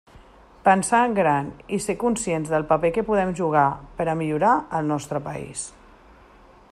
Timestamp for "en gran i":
1.09-1.79